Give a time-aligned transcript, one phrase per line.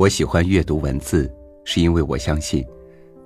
[0.00, 1.30] 我喜欢阅读文字，
[1.62, 2.64] 是因为我相信，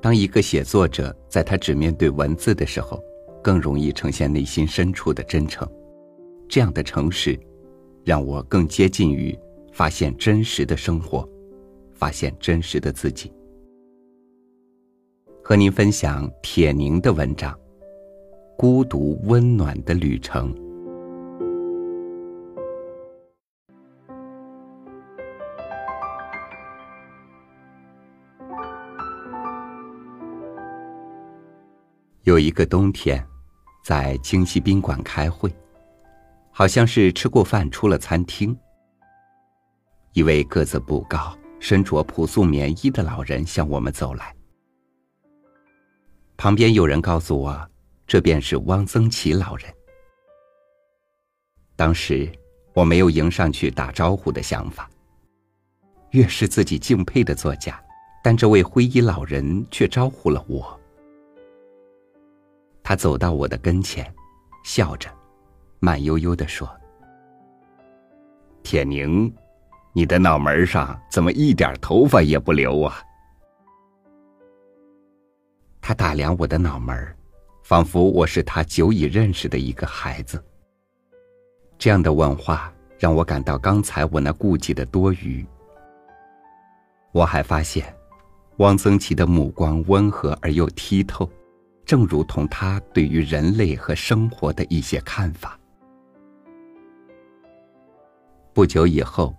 [0.03, 3.01] 当一个写作者在他只面对文字的时候，
[3.41, 5.65] 更容易呈现内心深处的真诚。
[6.49, 7.39] 这样的诚实，
[8.03, 9.39] 让我更接近于
[9.73, 11.25] 发现真实的生活，
[11.93, 13.33] 发现真实的自己。
[15.45, 17.53] 和您分享铁凝的文章
[18.59, 20.53] 《孤独温暖的旅程》。
[32.25, 33.23] 有一个冬天，
[33.85, 35.55] 在京西宾馆开会，
[36.51, 38.57] 好像是吃过饭出了餐厅。
[40.15, 44.35] 一位个子不高、身着朴素棉衣的老人向我们走来。
[46.39, 47.71] 旁边有人告诉我，
[48.07, 49.71] 这便是汪曾祺老人。
[51.77, 52.33] 当时
[52.73, 54.89] 我没有迎上去打招呼的想法。
[56.13, 57.79] 越是自己敬佩的作家，
[58.23, 60.81] 但这位灰衣老人却招呼了我。
[62.85, 64.15] 他走到我的跟前，
[64.63, 65.09] 笑着，
[65.81, 66.69] 慢悠悠地说
[68.63, 69.35] ：“铁凝，
[69.95, 73.01] 你的脑门上怎么一点头发也不留啊？”
[75.81, 76.95] 他打量我的脑门
[77.63, 80.45] 仿佛我是他久已认识的一个孩子。
[81.79, 85.45] 这样的问话让我感到刚才我那顾忌的多余。
[87.13, 87.95] 我还发现，
[88.59, 91.27] 汪曾祺的目光温和而又剔透。
[91.85, 95.59] 正如同他对于人类和生活的一些看法。
[98.53, 99.37] 不久以后，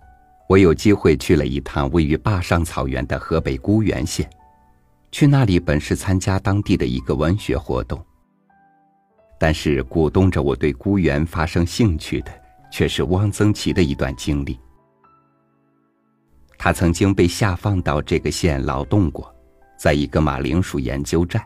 [0.48, 4.28] 我有机会去了一趟位于坝上草原的河北沽源县，
[5.10, 8.04] 去那里本是参加当地的一个文学活动。
[9.38, 12.32] 但是鼓动着我对沽源发生兴趣的，
[12.70, 14.58] 却是汪曾祺的一段经历。
[16.58, 19.34] 他曾经被下放到这个县劳动过，
[19.78, 21.42] 在一个马铃薯研究站。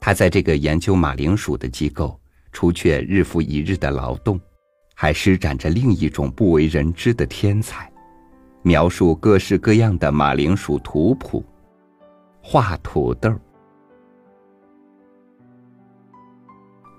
[0.00, 2.18] 他在这个研究马铃薯的机构，
[2.52, 4.40] 除却日复一日的劳动，
[4.94, 7.92] 还施展着另一种不为人知的天才，
[8.62, 11.44] 描述各式各样的马铃薯图谱，
[12.42, 13.30] 画土豆。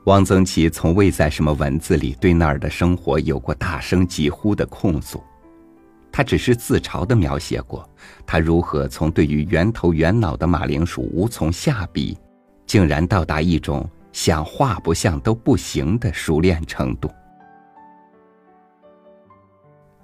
[0.06, 5.24] 汪曾祺从未在什么文字里对那儿的生活有过大声疾呼的控诉，
[6.12, 7.88] 他只是自嘲的描写过
[8.26, 12.16] 他如何从对于圆头圆脑的马铃薯无从下笔。
[12.72, 17.12] 竟然到达一种想画不像都不行的熟练程度。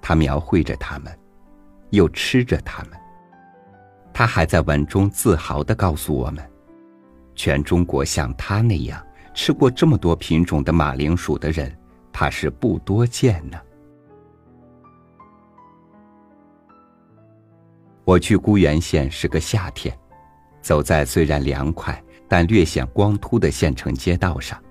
[0.02, 1.18] 他描绘着他们，
[1.88, 2.92] 又吃着他们。
[4.12, 6.46] 他还在文中自豪的告诉我们：
[7.34, 9.02] 全中国像他那样
[9.32, 11.74] 吃过这么多品种的马铃薯的人，
[12.12, 13.58] 怕是不多见呢。
[18.04, 19.98] 我去孤原县是个夏天，
[20.60, 21.98] 走在虽然凉快。
[22.28, 24.62] 但略显光秃的县城街道上，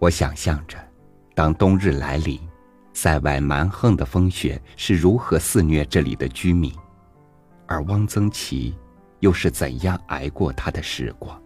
[0.00, 0.76] 我想象着，
[1.32, 2.40] 当冬日来临，
[2.92, 6.72] 塞外蛮横的风雪是如何肆虐这里的居民，
[7.66, 8.76] 而汪曾祺
[9.20, 11.40] 又是怎样挨过他的时光。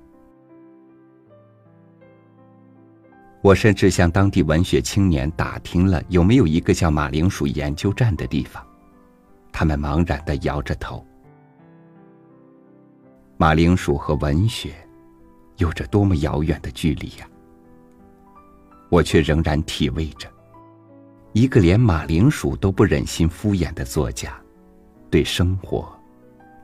[3.43, 8.67] 我甚至向当地文学青年打听了有没有一个叫马铃薯研究站的地方，
[9.53, 11.05] 他们茫然的摇着头。
[13.37, 14.75] 马铃薯和文学。
[15.61, 17.29] 有着多么遥远的距离呀！
[18.89, 20.27] 我却仍然体味着，
[21.35, 24.35] 一个连马铃薯都不忍心敷衍的作家，
[25.11, 25.87] 对生活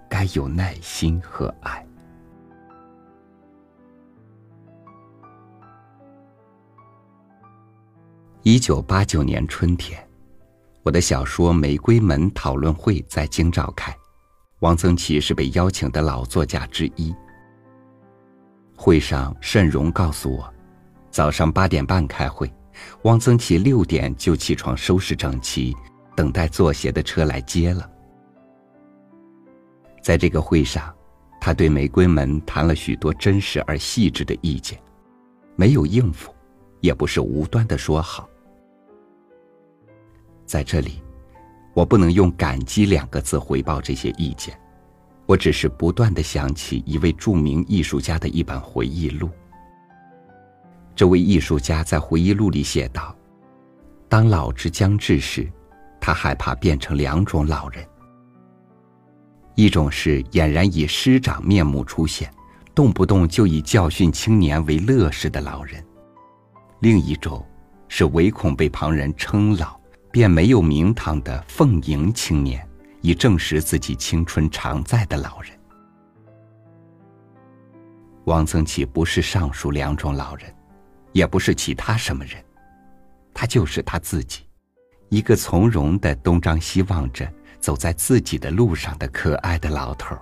[0.09, 1.87] 该有耐心和爱。
[8.43, 10.03] 一九八九年春天，
[10.83, 13.95] 我的小说《玫瑰门》讨论会在京召开，
[14.61, 17.15] 汪曾祺是被邀请的老作家之一。
[18.77, 20.53] 会上，慎荣告诉我，
[21.11, 22.53] 早上八点半开会，
[23.03, 25.75] 汪曾祺六点就起床收拾整齐，
[26.15, 27.91] 等待作协的车来接了。
[30.03, 30.95] 在这个会上，
[31.41, 34.79] 他对《玫瑰门》谈了许多真实而细致的意见，
[35.57, 36.33] 没有应付，
[36.81, 38.29] 也不是无端的说好。
[40.45, 41.03] 在这里，
[41.75, 44.57] 我不能用感激两个字回报这些意见。
[45.27, 49.29] 我只是不断的想起一位著名艺术家的一本回忆录。
[50.95, 53.15] 这位艺术家在回忆录里写道
[54.09, 55.51] ：“当老之将至时，
[56.01, 57.85] 他害怕变成两种老人。
[59.57, 62.33] 一种是俨然以师长面目出现，
[62.75, 65.83] 动不动就以教训青年为乐事的老人；
[66.81, 67.45] 另一种
[67.89, 69.77] 是唯恐被旁人称老，
[70.13, 72.65] 便没有名堂的奉迎青年。”
[73.01, 75.53] 以证实自己青春常在的老人。
[78.25, 80.53] 汪曾祺不是上述两种老人，
[81.13, 82.43] 也不是其他什么人，
[83.33, 84.43] 他就是他自己，
[85.09, 90.17] 一个从容的东张西望着走在自己的路上的可爱的老头。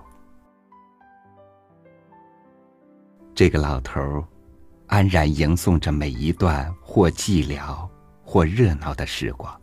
[3.33, 4.23] 这个老头
[4.87, 7.89] 安然吟诵着每一段或寂寥
[8.23, 9.59] 或热闹的时光，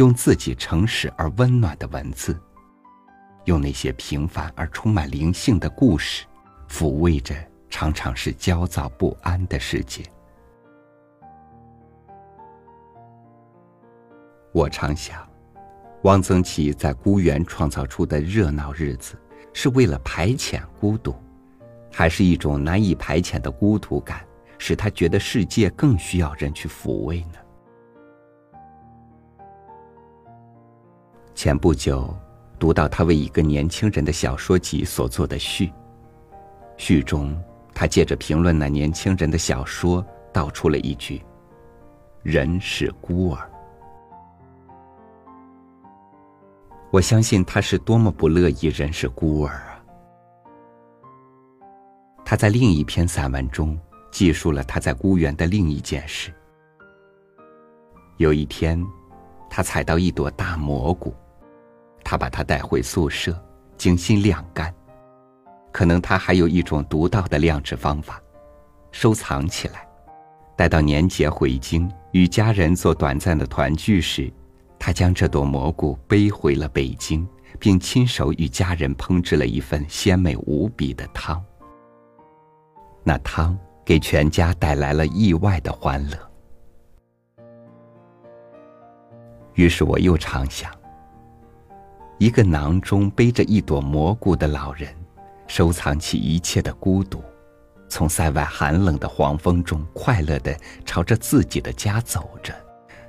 [0.00, 2.34] 用自己诚实而温暖的文字，
[3.44, 6.24] 用那些平凡而充满灵性的故事，
[6.70, 7.34] 抚慰着。
[7.68, 10.02] 常常是焦躁不安的世界。
[14.52, 15.28] 我常想，
[16.04, 19.20] 汪曾祺在孤园创造出的热闹日子，
[19.52, 21.14] 是为了排遣孤独，
[21.92, 24.26] 还是一种难以排遣的孤独感，
[24.56, 27.39] 使他觉得世界更需要人去抚慰呢？
[31.42, 32.14] 前不久，
[32.58, 35.72] 读到他为一个年轻人的小说集所做的序，
[36.76, 37.34] 序中。
[37.72, 40.04] 他借着评论那年轻人的小说，
[40.34, 41.22] 道出了一句
[42.22, 43.50] ：“人是孤儿。”
[46.92, 49.80] 我相信他是多么不乐意人是孤儿啊！
[52.22, 53.80] 他在另一篇散文中
[54.12, 56.30] 记述了他在孤园的另一件事。
[58.18, 58.86] 有一天，
[59.48, 61.14] 他采到一朵大蘑菇，
[62.04, 63.38] 他把它带回宿舍，
[63.76, 64.74] 精心晾干。
[65.72, 68.20] 可能他还有一种独到的晾制方法，
[68.90, 69.86] 收藏起来，
[70.56, 74.32] 待到年节回京与家人做短暂的团聚时，
[74.78, 77.26] 他将这朵蘑菇背回了北京，
[77.58, 81.40] 并亲手与家人烹制了一份鲜美无比的汤。
[83.04, 86.16] 那汤给全家带来了意外的欢乐。
[89.54, 90.70] 于是我又常想，
[92.20, 94.94] 一个囊中背着一朵蘑菇的老人。
[95.46, 97.24] 收藏起一切的孤独，
[97.88, 102.54] 从塞外寒冷的黄风中快乐的朝着自己的家走着，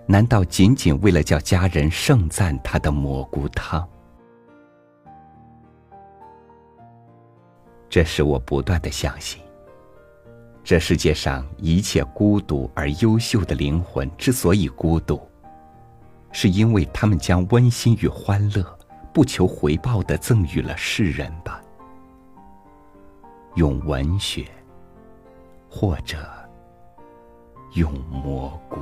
[0.08, 3.86] 难道仅仅为了叫家人盛赞他的蘑菇汤？
[7.90, 9.40] 这使我不断的相信，
[10.64, 15.22] 这世界上一切孤独而优秀的灵魂之所以孤独，
[16.32, 18.64] 是因为他们将温馨与欢乐
[19.14, 21.62] 不求回报的赠予了世人吧。
[23.56, 24.46] 用文学，
[25.70, 26.18] 或者
[27.74, 28.78] 用蘑菇。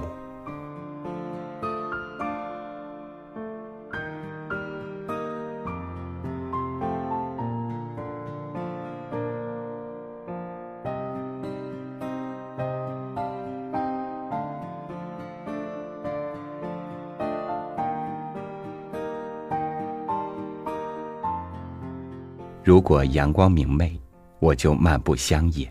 [22.70, 24.00] 如果阳光明媚。
[24.38, 25.68] 我就漫步乡野，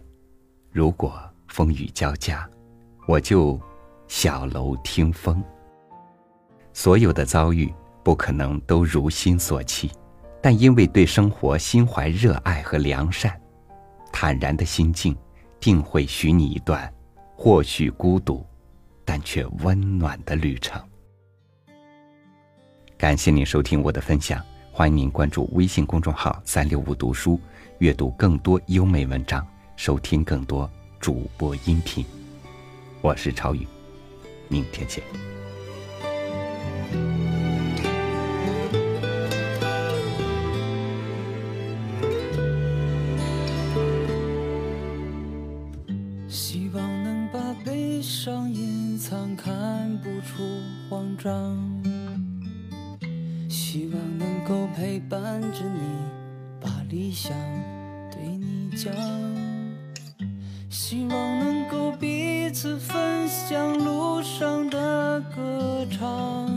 [0.73, 1.17] 如果
[1.47, 2.45] 风雨交加，
[3.07, 3.57] 我就
[4.09, 5.41] 小楼听风。
[6.73, 7.73] 所有的遭遇
[8.03, 9.93] 不可能都如心所期，
[10.43, 13.41] 但因为对生活心怀热爱和良善，
[14.13, 15.17] 坦然的心境
[15.61, 16.93] 定会许你一段
[17.37, 18.45] 或许孤独，
[19.05, 20.83] 但却温暖的旅程。
[22.99, 24.45] 感谢您收听我的分享，
[24.79, 27.37] 欢迎您关注微信公众号“三六五读书”。
[27.79, 29.45] 阅读更多优美文章，
[29.75, 30.71] 收听更多
[31.01, 32.07] 主播音频。
[33.01, 33.67] 我是超宇，
[34.47, 35.03] 明天见。
[46.29, 50.45] 希望能把悲伤隐藏，看不出
[50.89, 51.98] 慌张。
[53.79, 55.81] 希望能够陪伴着你。
[56.61, 57.33] 把理想
[58.11, 58.93] 对你讲，
[60.69, 66.51] 希望能够彼此分享路上的歌唱，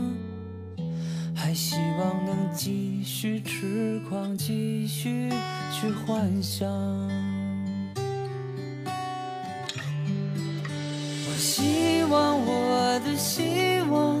[1.32, 5.30] 还希望能继续痴狂，继续
[5.70, 6.68] 去幻想。
[11.24, 14.20] 我希望我的希望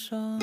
[0.00, 0.39] 心上。